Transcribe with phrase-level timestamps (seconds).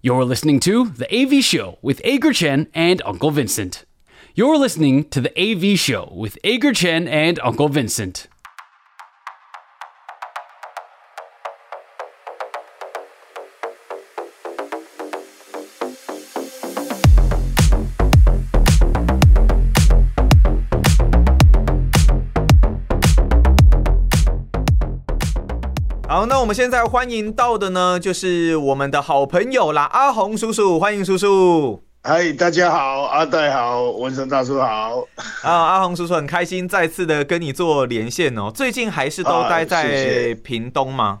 [0.00, 3.84] You're listening to The AV Show with Ager Chen and Uncle Vincent.
[4.32, 8.28] You're listening to The AV Show with Ager Chen and Uncle Vincent.
[26.48, 31.82] 们现在欢迎到的呢，就是我们的好朋友啦，阿红叔叔，欢迎叔叔。
[32.02, 35.06] 嗨，大家好，阿戴好，文森大叔好。
[35.42, 38.50] 啊，阿红叔叔很开心再次的跟你做连线哦。
[38.50, 41.20] 最近还是都待在屏东吗？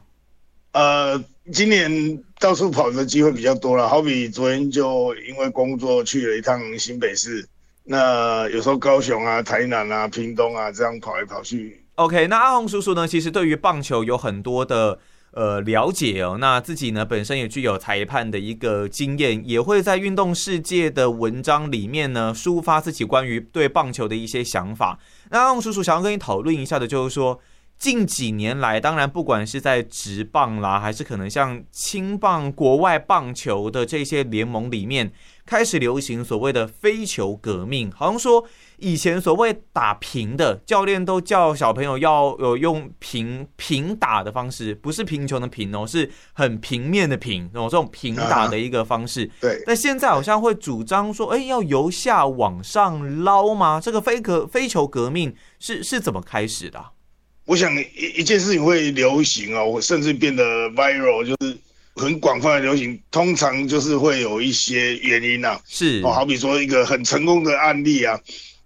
[0.72, 7.46] 啊、谢谢呃，今年到处跑的机会比较多了，好比昨天就因为工作去了一趟新北市，
[7.84, 11.84] 那有时候高雄啊、台南啊、屏东啊这样跑来跑去。
[11.96, 14.98] OK，那阿红叔叔呢，其实对于棒球有很多的
[15.32, 16.36] 呃了解哦。
[16.38, 24.98] 那自己呢，本身也具有裁判的一个经验，也会在运动世界的文章里面呢，抒发自己关于对棒球的一些想法。
[25.30, 27.40] 那阿鸿叔叔想要跟你讨论一下的，就是说。
[27.78, 35.12] 近几年来，当然不管是在职棒啦，还是可能像青棒、国外棒球的这些联盟里面，
[35.46, 37.88] 开始流行所谓的非球革命。
[37.92, 38.44] 好像说
[38.78, 49.28] 以前所谓打平的教练都叫小朋友要有用平平打的方式，不是贫穷的贫哦，是很平面的平哦，这种平打的一个方式。
[49.40, 49.62] 对。
[49.66, 53.80] 但现在好像会主张说，哎，要由下往上捞吗？
[53.80, 56.82] 这个飞革飞球革命是是怎么开始的？
[57.46, 61.58] 我想一一件事情会流行哦，甚至变得 viral，就是
[61.96, 63.00] 很广泛的流行。
[63.10, 68.20] 通常就是会有一些原因啊，是哦，好比说一个很成功的案例啊。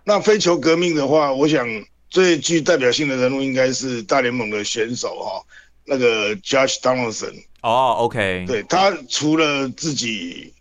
[0.05, 1.67] 那非球革命的话，我想
[2.11, 5.43] 最具代表性的人物应该是大联盟的选手哈，
[5.85, 7.35] 那个 Josh Donaldson。
[7.63, 10.53] 哦，OK，对，他除了自己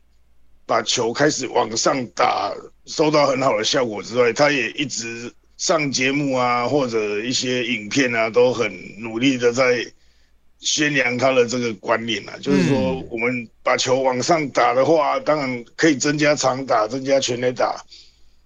[0.65, 2.53] 把球开始往上打，
[2.85, 5.31] 收到很好的效果之外，他也一直。
[5.57, 9.85] 上节目啊，或者一些影片啊，都很努力的在
[10.59, 17.79] 宣扬他的这个观念啊，就是说我们把球往上打的话，当然可以增加长打，增加全垒打，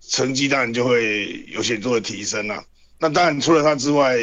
[0.09, 2.63] 成绩当然就会有显著的提升啊。
[2.99, 4.17] 那当然除了他之外，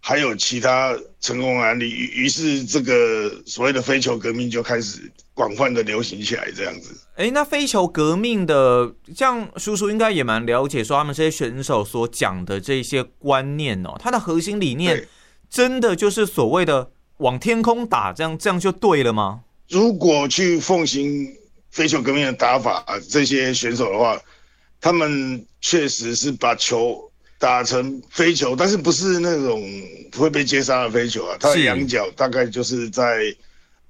[0.00, 6.90] 还有其他成功的案例，于于是这个所谓的飞球革命就开始广泛的流行起来，这样子。
[7.14, 15.06] 哎，那飞球革命的，像叔叔应该也蛮了解，说他们这些选手所讲的这些观念哦，他的核心理念
[15.48, 19.42] 真的就是所谓的往天空打，这样这样就对了吗？
[19.68, 21.32] 如果去奉行
[21.70, 24.20] 飞球革命的打法，这些选手的话，
[24.82, 27.08] 他们确实是把球。
[27.38, 29.60] 打成飞球，但是不是那种
[30.16, 31.36] 会被接杀的飞球啊？
[31.40, 33.34] 它的仰角大概就是在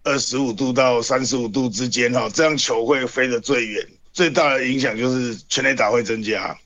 [0.05, 3.87] 二十五度到三十五度之间哈，这样球会飞得最远。
[4.11, 6.57] 最大的影响就是全垒打会增加。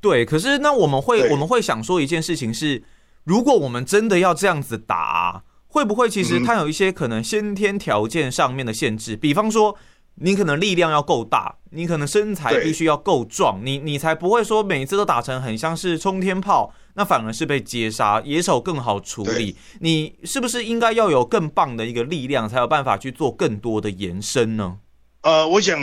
[0.00, 2.82] 对，可是那我们会我们会想说一件事情是，
[3.24, 9.14] 如果我们真的要这样子打，会不会其实它有一些可能先天条件上面的限制？
[9.14, 9.76] 比方说。
[10.16, 19.56] 你可能力量要够大，你可能身材必须要够壮，你你才不会说每次都打成很像是冲天炮，那反而是被接杀，野手更好处理。
[19.80, 24.76] 你是不是应该要有更棒的一个力量，才有办法去做更多的延伸呢？
[25.22, 25.80] 呃，我想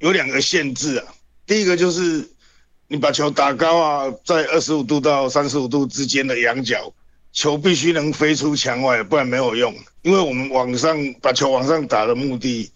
[0.00, 1.04] 有两个限制啊，
[1.46, 2.28] 第一个就是
[2.88, 6.92] 你把球打高啊，在二十五度到三十五度之间的仰角，
[7.32, 9.74] 球必须能飞出墙外，不然没有用。
[10.02, 12.70] 因为我们往上把球往上打的目的。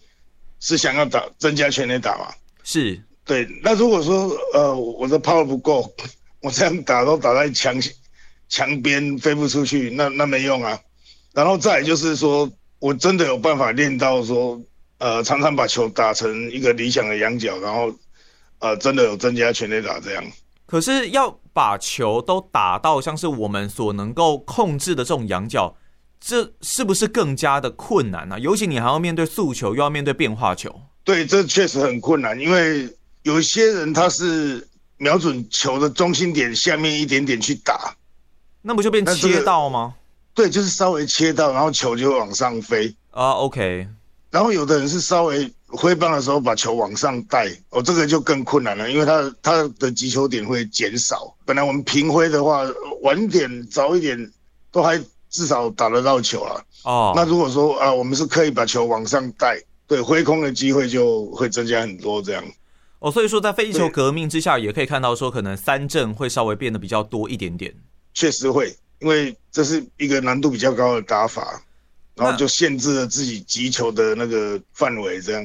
[0.67, 2.33] 是想要打增加全垒打嘛？
[2.63, 3.47] 是对。
[3.63, 5.93] 那如果说呃我的 power 不够，
[6.41, 7.79] 我这样打都打在墙
[8.49, 10.81] 墙边飞不出去，那那没用啊。
[11.35, 14.59] 然后再就是说我真的有办法练到说
[14.97, 17.95] 呃常常把球打成一个理想的仰角，然后
[18.61, 20.25] 呃真的有增加全垒打这样。
[20.65, 25.77] 可是要把球都打到像是我们所能够控制的这种仰角。
[26.27, 28.39] 这是不是更加的困难呢、啊？
[28.39, 30.75] 尤其你还要面对速球，又要面对变化球。
[31.05, 32.89] 对，这确实很困难，因为
[33.25, 34.67] 有些人他是
[34.97, 37.95] 瞄准球的中心点下面一点点去打，
[38.63, 39.97] 那不就变切到吗？
[40.33, 43.33] 对，就是稍微切到，然后球就往上飞啊。
[43.33, 43.87] Uh, OK，
[44.31, 51.37] 然后有的人是稍微挥棒的时候把球往上带，哦，这个就更困难了，因为他他的击球点会减少。
[51.45, 52.63] 本来我们平挥的话，
[53.03, 54.33] 晚点早一点
[54.73, 54.99] 都还。
[55.35, 57.13] 至少打得到球了哦。
[57.17, 62.45] 那如果说啊，我们是刻意把球往上带，对，挥空的机会就会增加很多这样。
[63.01, 67.75] 哦，所以说在非球革命之下，也可以看到说，可能三振会稍微变得比较多一点点。
[68.15, 71.61] 确实会，因为这是一个难度比较高的打法，
[72.15, 75.45] 然后就限制了自己击球的那个范围这样。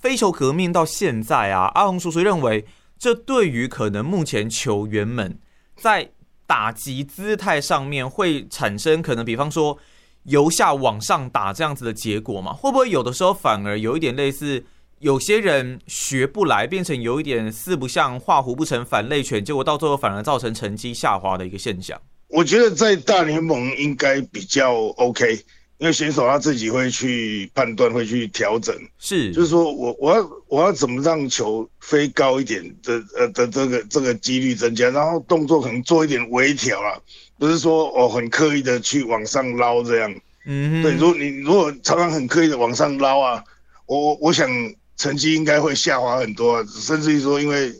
[0.00, 2.64] 非球革命到现在啊，阿红叔叔认为，
[2.98, 5.38] 这对于可能目前球员们
[5.76, 6.10] 在
[6.46, 9.78] 打击姿态上面会产生可能，比方说
[10.24, 12.52] 由下往上打这样子的结果嘛？
[12.52, 14.64] 会不会有的时候反而有一点类似，
[15.00, 22.00] 有些人学不来，变成有一点四不像，画虎不成反类犬，结果到最后反而造成成绩下滑的一个现象？
[22.28, 25.38] 我觉得在大联盟应该比较 OK。
[25.84, 36.96] 因为选手他自己会去判断，会去调整，是，就是说我我要我要怎么让球飞高一点的呃的这个这个几率增加，然后动作可能做一点微调啊，
[37.38, 40.14] 不是说我很刻意的去往上捞这样，
[40.46, 43.44] 嗯，对，如果你如果常常很刻意的往上捞啊，
[43.84, 44.48] 我我想
[44.96, 47.70] 成绩应该会下滑很多啊，甚至于说因为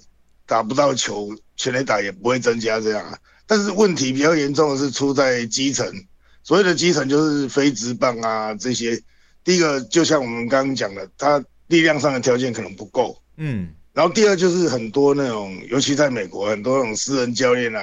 [0.46, 3.16] 打不到球，全垒打也不会增加这样啊，
[3.46, 5.90] 但是问题比较严重的是出在基层。
[6.44, 9.02] 所谓的基层就是非职棒啊，这些，
[9.42, 17.80] 第一个就像我们刚刚讲的，他力量上的条件可能不够，嗯，然后第二就是很多那种，尤其在美国，很多那种私人教练啊，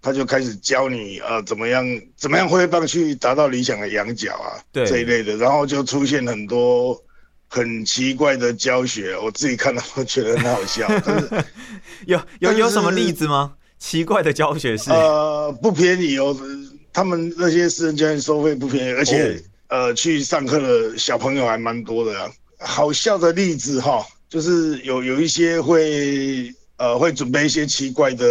[0.00, 1.84] 他就开始教你呃怎么样
[2.16, 6.98] 怎么样挥棒去达到理想的仰角啊，对这一类的，然后就出现很多
[7.46, 11.44] 很奇怪的教学，我自己看到我觉得很好笑，但是
[12.06, 13.52] 有有有什么例子吗？
[13.78, 16.34] 奇怪的教学是呃不便宜哦。
[16.96, 19.38] 他们那些私人教练收费不便宜，而且、
[19.68, 22.32] 哦、呃，去上课的小朋友还蛮多的、啊。
[22.58, 28.24] 好笑的例子哈，就是有有一些会呃会准备一些奇怪的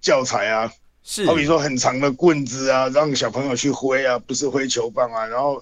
[0.00, 0.72] 教材啊，
[1.02, 5.26] 是，好比说很长的棍子啊，让小朋友去挥啊，不是挥球棒啊。
[5.26, 5.60] 然后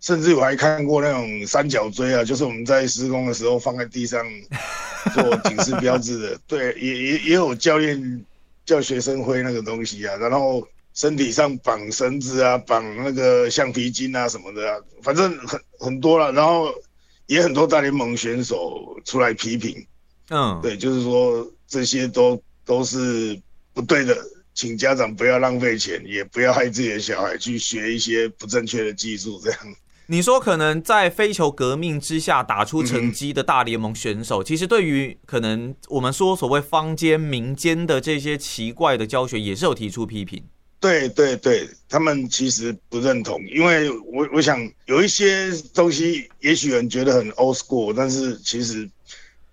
[0.00, 4.20] 甚至我还看过那种三角锥啊，就是我们在施工的时候放在地上
[5.14, 6.40] 做警示标志的。
[6.48, 8.24] 对，也也也有教练
[8.66, 10.66] 叫学生挥那个东西啊，然后。
[10.94, 16.30] 身体上绑绳子啊，绑那个橡皮筋啊什么的啊，反正很很多了。
[16.32, 16.72] 然后
[17.26, 19.86] 也很多大联盟选手出来批评，
[20.28, 23.40] 嗯，对，就是说这些都都是
[23.72, 24.14] 不对的，
[24.52, 29.40] 请家长不要浪费钱，也不要害自己的小孩去学一些不正确的技术。
[29.42, 29.58] 这样，
[30.08, 40.44] 你说可能在非球革命之下打出成绩的大联盟选手，嗯，其实对于可能我们说所谓坊间民间的这些奇怪的教学，也是有提出批评。
[40.82, 48.90] 对对对，他们其实不认同，因为我我想有一些东西，也许人觉得很 old school，但是其实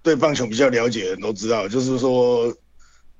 [0.02, 2.52] 对棒球比较了解的人都知道，就是说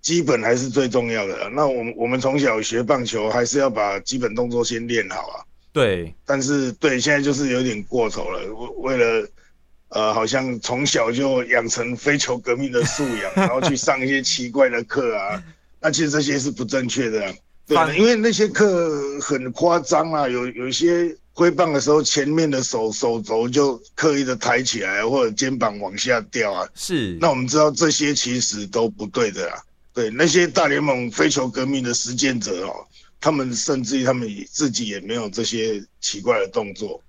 [0.02, 1.50] 基本还是最重要的。
[1.52, 5.46] 那我们我们从小学棒球，还是要把基本动作先练好啊。
[5.72, 9.30] 对，但是对现在就是有点过头了，为为了
[9.90, 15.44] 呃，好像从小就养成非球革命的素养， 然后去上一些奇怪的课啊，
[15.80, 17.34] 那其实这些是不正确的啊。
[17.70, 26.68] 对，因为那些课很夸张啊，有有一些挥棒的时候，前面的手手肘就刻意的抬起来，或者肩膀往下掉啊。
[26.74, 29.62] 是，那我们知道这些其实都不对的啦。
[29.94, 32.74] 对，那些大联盟飞球革命的实践者哦，
[33.22, 37.00] 他们甚至于他们自己也没有这些奇怪的动作，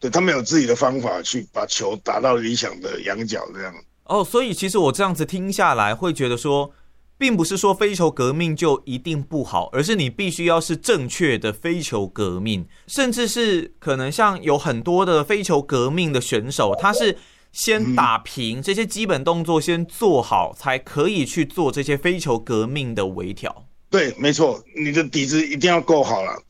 [0.00, 3.72] 对，他们有自己的方法去把球打到理想的仰角这样。
[4.06, 6.72] 哦，所以其实我这样子听下来，会觉得说。
[7.18, 17.18] 并不是说非球革命就一定不好，而是你必须要是正确的非球革命，甚至是可能像有很多的非球革命的选手，他是
[17.50, 23.66] 先打平这些基本动作先做好，才可以去做这些非球革命的微调。
[23.90, 26.40] 对，没错，你的底子一定要够好了，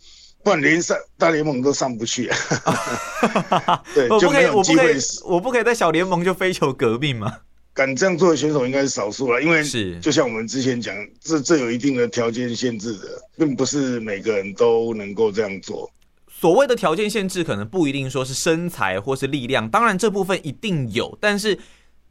[0.42, 2.28] 不然连上大联盟都上不去。
[3.94, 7.38] 对，我不可以，我不可以，我不可以在小联盟就非球革命吗？
[7.78, 13.06] 敢这样做的选手应该是少数了，因为是就像我们之前讲，这这有一定的条件限制的，
[13.36, 15.88] 并不是每个人都能够这样做。
[16.28, 21.56] 所谓的条件限制，可能不一定说是身材或是力量，当然这部分一定有，但是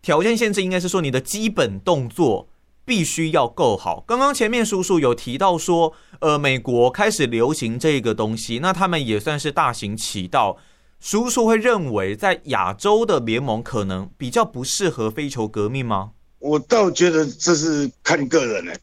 [0.02, 2.48] 条件限制应该是说你的基本动作
[2.86, 4.06] 必须要够好。
[4.08, 10.58] 刚刚前面叔叔有提到说，呃，美国开始流行这个东西，那他们也算是大行其道。
[11.00, 16.12] 叔叔会认为，在亚洲的联盟可能比较不适合非球革命吗？
[16.40, 18.80] 我倒觉得这是看个人呢、欸。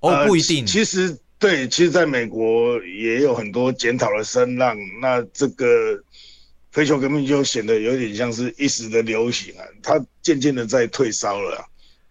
[0.00, 0.60] 哦，不一定。
[0.60, 6.00] 呃、其实对，其实在美国也有很多检讨的声浪，那这个
[6.70, 11.64] 非球革命就显得有点像是一时的流行啊，它渐渐的在退烧了、啊。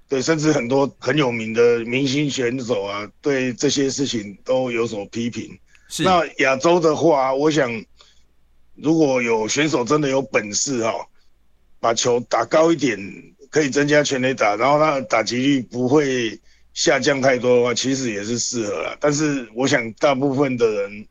[0.10, 5.58] 对，甚至很多很有名的明星选手啊，对这些事情都有所批评。
[5.88, 6.04] 是。
[6.04, 7.72] 那亚洲的话，我想。
[8.76, 10.94] 如果有选手真的有本事哈，
[11.80, 13.00] 把球打高一点，
[13.50, 16.40] 可以增加全垒打，然后他的打击率不会
[16.74, 18.98] 下降太多的话，其实也是适合了。
[19.00, 21.08] 但是我想大部分的人，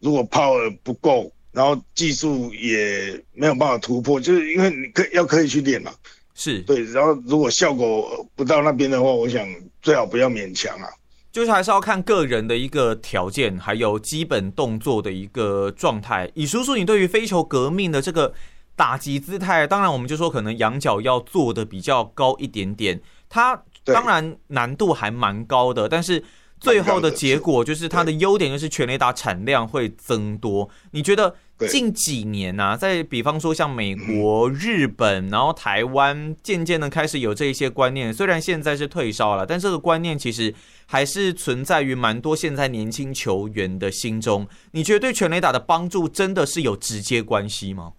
[0.00, 5.92] 如果 power 不够，然后技术也没有办法突破，就是因为你可要可以去练嘛。
[6.34, 9.46] 是对，然后如果效果不到那边的话，我想
[9.80, 10.88] 最好不要勉强啊。
[11.32, 16.30] 就是还是要看个人的一个条件，还有基本动作的一个状态。
[16.34, 18.32] 以叔叔你对于飞球革命的这个
[18.76, 26.22] 打击姿态，当然我们就说可能仰角要做的比较高一点点，它当然难度还蛮高的，但是。
[26.62, 30.70] 最后的结果就是它的优点就是全垒打产量会增多。
[30.92, 31.34] 你觉得
[31.68, 38.14] 近几年呢、啊，在比方说像美国、日本，然后台湾，渐渐的开始有这一些观念。
[38.14, 40.54] 虽然现在是退烧了，但这个观念其实
[40.86, 44.46] 还是存在于蛮多现在年轻球员的心中。
[44.70, 47.92] 你觉得对全垒打的帮助真的是有直接关系吗？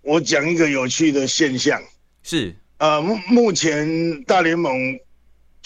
[0.00, 1.78] 我讲一个有趣的现象，
[2.22, 4.72] 是呃，目目前大联盟。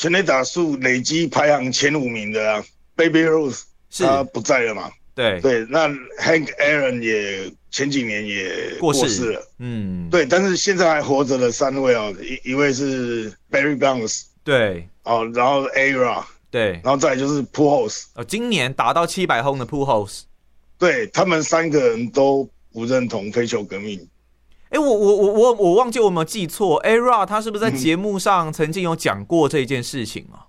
[0.00, 2.64] 全垒打数累积排行前五名的啊
[2.96, 3.64] ，Baby Ruth
[3.98, 4.90] 他不在了嘛？
[5.14, 5.38] 对。
[5.42, 5.88] 对，那
[6.18, 9.32] Hank Aaron 也前几年也过世。
[9.32, 20.22] 了，嗯，对，但是现在还活着的三位哦，一一位是 Barry Bonds，对，哦，然后 Ara，对，然后再来就是 Pujols，哦，今年达到七百轰的 Pujols，
[20.78, 24.08] 对，他们三个人都不认同非球革命。
[24.70, 30.46] 哎，我我我我我忘记我有没有记错，Era 他是不是在节目上曾经有讲过这件事情啊？
[30.46, 30.48] 嗯、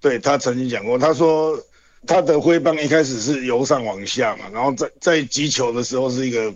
[0.00, 1.58] 对，他曾经讲过，他说
[2.06, 6.52] 他的挥棒一开始是由上往下嘛，然后在在击球的时候是一个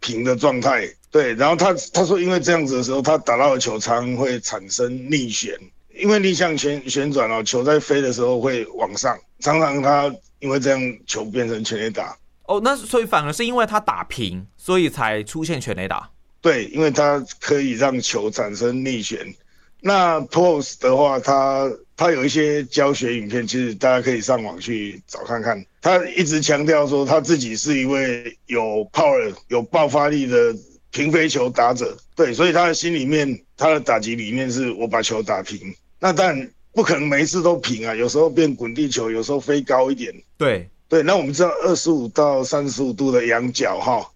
[0.00, 5.54] 平的状态，对，然后他他说因为这样子的时候，他打到的球常会产生逆旋，
[5.94, 12.14] 因为逆向旋旋转哦，球在飞的时候会往上，常常他因为这样球变成全垒打。
[12.44, 16.10] 哦，那所以反而是因为他打平，所以才出现全垒打。
[16.40, 19.34] 对，因为它可以让球产生逆旋。
[19.82, 25.64] 那 Pujols 的话，他他有一些教学影片，其实大家可以上网去找看看。
[25.80, 30.54] 他一直强调说，他自己是一位有 power、有爆发力的
[30.90, 31.96] 平飞球打者。
[32.14, 35.58] 对，所以他的心里面，他的打击理念是我把球打平。
[35.98, 40.14] 那但不可能每一次都平啊，有时候变滚地球，有时候飞高一点。
[40.36, 44.06] 对对，那我们知道二十五到三十五度的仰角哈，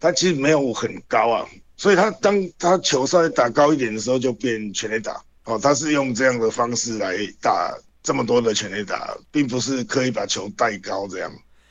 [0.00, 1.46] 它其实没有很高啊。
[1.82, 5.58] 所以他当他球稍微打高一点的时候，就变全垒打哦。
[5.60, 11.28] 他是用这样的方式来打这么多的全垒打，并不是刻意把球带高这样。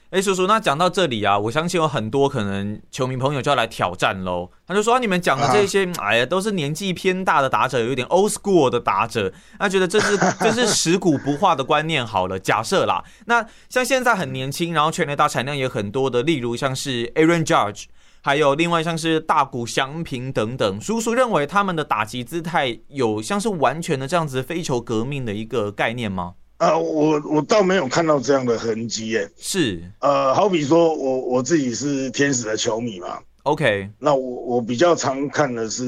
[0.10, 4.52] 哎、欸，叔叔，那讲到这里啊，我相信有很多可能球迷朋友就要来挑战喽。
[4.68, 12.06] 他就说、啊、你们讲的这些，哎呀，都是年纪偏大的打者，有点 old school 的打者，他觉得这是 这是食古不化的观念。
[12.06, 17.86] 好了，假设啦，那像现在很年轻，然后全垒打产量也很多的，例如像是 Aaron Judge。
[18.24, 26.36] 还有另外像是大谷翔平等等，叔叔认为他们的打击姿态有像是完全的这样子非球革命的一个概念吗？
[26.58, 29.28] 啊，我我倒没有看到这样的痕迹耶。
[29.38, 35.84] 是，呃，好比说我我自己是天使的球迷嘛，OK，那我我比较常看的是，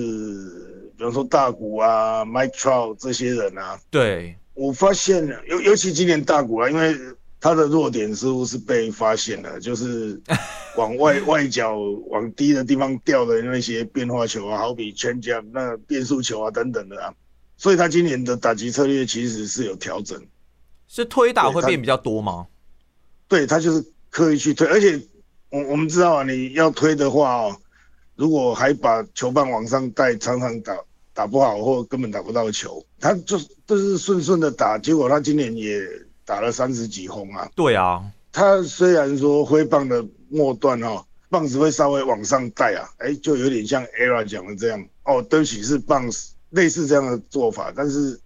[0.97, 3.79] 比方说大谷啊、Mike Trout 这些人啊。
[3.91, 6.95] 对，我发现尤尤其今年大谷啊，因为。
[7.43, 10.17] 他的弱点似乎是被发现了，就是
[10.77, 17.13] 往外 外角往低的地方掉的那些变化球啊，好比 changeup 那变速球啊等等的啊，
[17.57, 20.17] 所以他今年的打击策略其实是有调整，
[20.87, 22.47] 是推打会变比较多吗？
[23.27, 24.97] 对，他，对他就是刻意去推，而且
[25.49, 27.57] 我我们知道啊，你要推的话哦，
[28.15, 30.77] 如果还把球棒往上带，常常打
[31.13, 35.85] 打不好或根本打不到球，他就就是顺顺的打，结果他今年也。
[36.33, 37.47] 打了三十几轰啊！
[37.53, 46.03] 对啊，他虽然说挥棒的末段哦，棒子会稍微往上带啊，哎，就有点像 ERA 讲的这样哦，对不起，是棒
[46.49, 48.19] 类似这样的做法，但是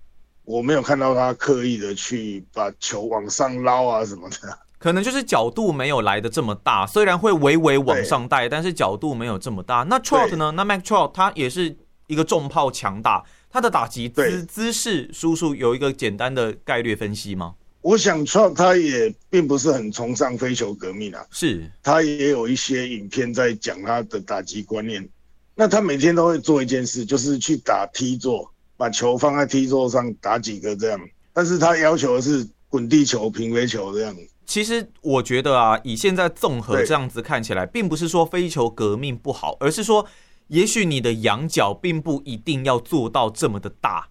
[0.46, 9.86] 我没有看到他刻意的去把球往上捞啊什么的，可能就是角度没有来的这么大，虽然会微微往上带，但是角度没有这么大。
[9.90, 10.52] 那 Trout 呢？
[10.52, 11.76] 那 Mac Trout 他也是
[12.08, 17.56] 一个重炮强大，他的打击姿姿势，叔叔有一个简单的概率分析吗？
[17.88, 25.08] 我想，Trout 他也并不是很崇尚非球革命啊，是他也有一些影片在讲他的打击观念。
[25.56, 31.00] 那他每天都会做一件事，就是去打 T 座，把球放在 T 座上打几个这样。
[31.32, 34.14] 但是他要求的是滚地球、平飞球这样。
[34.46, 40.06] 其实我觉得啊，以现在综合这样子看起来，并不是说非球革命不好，而是说，
[40.48, 44.10] 也许你的仰角并不一定要做到这么的大。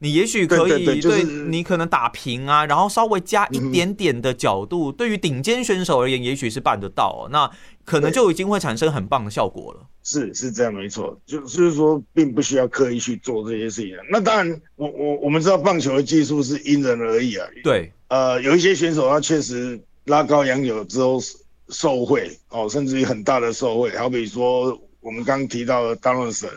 [0.00, 7.28] 你也许可以，对，对你可能打平啊，然后稍微加一点点的角度，嗯、对于顶尖选手而言，也许是办得到，哦。
[7.32, 7.50] 那
[7.84, 9.80] 可能就已经会产生很棒的效果了。
[10.04, 13.90] 是是这样，没错，就就是说，并不需要刻意去做这些事情。
[14.10, 17.46] 那当然，我我我们知道棒球的技术是因人而异啊。
[17.64, 21.20] 对，呃，有一些选手他确实拉高仰角之后
[21.70, 23.90] 受贿哦，甚至于很大的受贿。
[23.98, 26.48] 好比说我们刚提到的 Donaldson，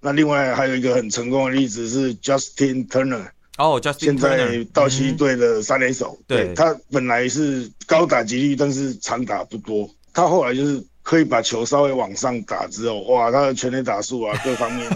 [0.00, 3.26] 那另外还有一个很成功的例子是 Justin Turner。
[3.58, 9.88] 哦，Justin Turner，现在道奇队的三垒手，嗯、对，他本来是高打击率，但是长打不多。
[10.14, 14.90] 他后来就是可以把球稍微往上打之后，哇，他的全垒打数啊， 各方面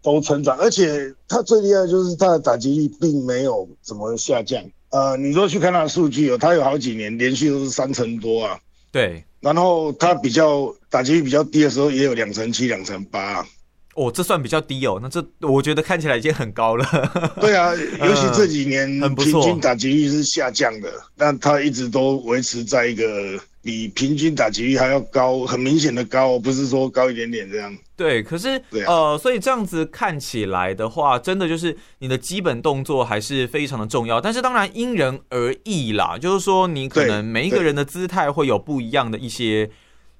[0.00, 0.56] 都成长。
[0.56, 4.64] 而且他最厉害的就是他的打击率并没有怎么下降。
[4.88, 8.58] 呃，你说去看他的数据哦，他有好几年连续都是三成多啊。
[8.90, 13.46] 对，然后他比较打击率比较低的时候，也有两成七、两成八。
[13.94, 14.98] 哦，这算比较低哦。
[15.02, 16.84] 那这我觉得看起来已经很高了。
[17.40, 27.76] 对啊，尤其这几年平均打击率是下降的，但他一直都维持在一个比平均打击率还要高，很明显的高，不是说高一点点这样。
[27.94, 34.18] 对，可是呃，所以这样子看起来的话，真的就是你的基本动作还是非常的重要。
[34.20, 39.70] 但是当然因人而异啦，就是说你可能每一个人的姿态会有不一样的一些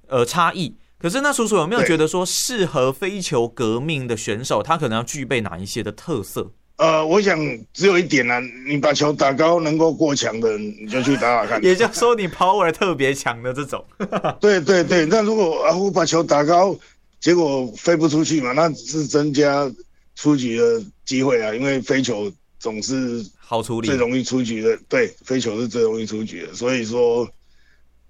[0.09, 0.77] 呃差异。
[1.03, 6.53] 可是那叔叔有没有觉得说适合飞球革命的选手，他可能要具备哪一些的特色？
[6.77, 7.37] 呃，我想
[7.73, 11.63] 只有一点呢、啊，你把球打高能够过墙的，你就去打打看。
[11.65, 13.85] 也就是说，你 power 特别强的这种。
[14.41, 16.77] 对对对，那如果啊，我把球打高，
[17.21, 19.69] 结果飞不出去嘛，那是增加
[20.15, 22.31] 出局的机会啊，因为飞球
[22.61, 24.79] 总是好处理，最容易出局的。
[24.89, 27.29] 对，飞球是最容易出局的，所以说。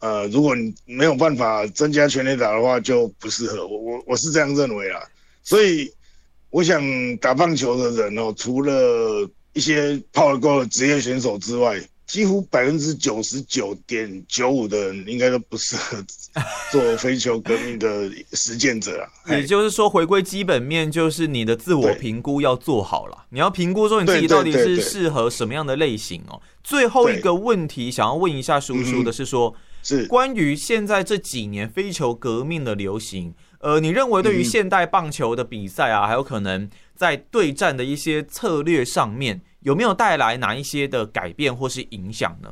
[0.03, 3.79] 呃，如果你没有办法增加全垒打的话，就不适合我。
[3.79, 5.01] 我我是这样认为啦。
[5.45, 5.89] 所以，
[6.51, 6.83] 我想
[7.19, 16.05] 打棒球的人哦，除了一些泡得够的职业选手之外，几乎百分之九十九点九五的人应该都不适合
[16.73, 19.07] 做非球革命的实践者啊。
[19.33, 23.27] 也就是说，回归基本面，就是你的自我评估要做好了。
[23.31, 26.43] 你要评估说你自己到底是适合什么样的类型哦。
[26.65, 29.55] 最后一个问题，想要问一下叔叔的是说。
[29.83, 42.49] 是关于现在这几年飞球革命的流行，呃，你认为对于现代棒球的比赛啊，还有可能在对战的一些策略上面，有没有带来哪一些的改变或是影响呢？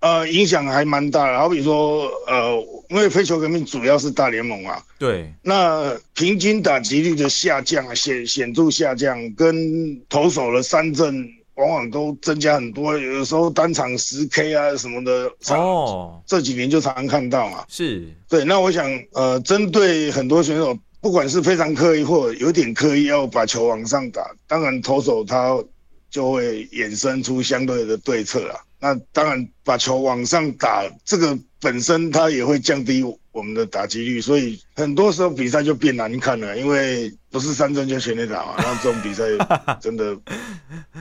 [0.00, 11.24] 呃，影响还蛮大的，好比说，呃，因为飞球革命主要是大联盟啊，对，那平均打击率的下降显显著下降，跟投手的三振。
[11.54, 17.64] 往往都增加很多，有的时候单场十 K 啊什么的，哦，这几年就常常看到嘛。
[17.68, 18.44] 是，对。
[18.44, 25.62] 那我想，呃，针对很多选手，不管是非常刻意或有点刻意要把球往上打，当然投手他
[26.10, 28.56] 就会衍生出相对的对策啊。
[28.82, 39.22] 那当然把球往上打，这个本身它也会降低我们的打击率，所以很多时候比赛就变难看了，因为不是三振就全力打嘛，然后这种比赛
[39.80, 40.18] 真的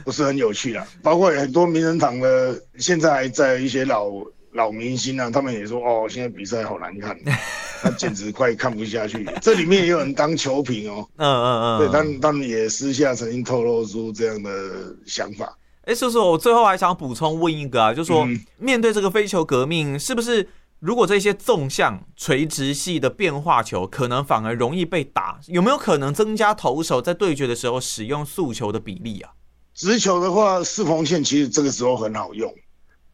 [0.05, 0.85] 不是很有趣啦。
[1.01, 4.11] 包括很多名人堂的，现在还在一些老
[4.51, 7.17] 老明星啊，他们也说哦，现在比赛好难看，
[7.81, 9.27] 他简直快看不下去。
[9.41, 15.57] 这里面也有人当球评哦，嗯嗯嗯，对，他们他们也私下曾经透露出这样的想法。
[15.83, 20.47] 哎，叔叔，我最后还想补充问一个啊，就是说面对这个飞球革命，是不是？
[20.79, 29.29] 如果这些纵向垂直系的变化球可能反而容易被打，有没有可能增加投手在对决的时候使用速球的比例啊？
[29.75, 32.51] 直球的话，四缝线其实这个时候很好用，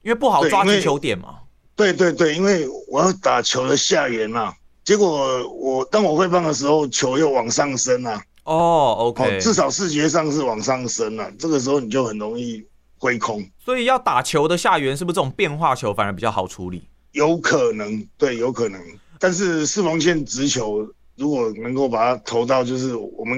[0.02, 1.40] 因为不好抓击球点嘛。
[1.76, 4.54] 对对对，因为我要打球的下沿嘛，
[4.86, 8.24] 结果我当我挥棒的时候，球又往上升啊。
[8.48, 12.66] 哦，OK，至少视觉上是往上升啊，这个时候你就很容易
[12.98, 13.46] 挥空。
[13.60, 16.82] 所以要打球的下缘，是不是这种变化球反而比较好处理？
[17.12, 18.82] 有可能，对，有可能。
[19.20, 23.38] 但是四缝线直球，如果能够把它投到，就是我们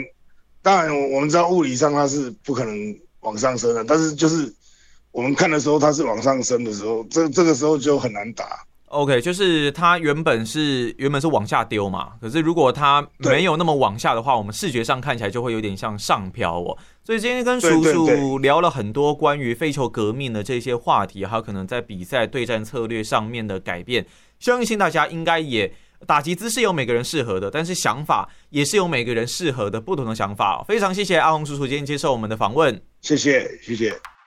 [0.61, 4.53] 当然我们知道物理上它是不可能往上升的，但是就是
[5.11, 8.63] 我们看的时候它是往上升的时候，这这个时候就很难打。
[8.89, 16.75] OK，就是它原本是原本是往下丢嘛，可是如果它没有那么往下的话，我们视觉上看起来就会有点像上飘哦。
[17.03, 24.05] 所以今天跟叔叔聊了很多关于飞球革命的这些话题，还有可能在比赛对战策略上面的改变。
[24.39, 25.71] 相信大家应该也
[26.07, 30.63] 打击姿势有每个人适合的，但是想法也是有每个人适合的不同的想法。
[30.67, 34.18] 非常谢谢阿红叔叔今天接受我们的访问，谢谢谢谢。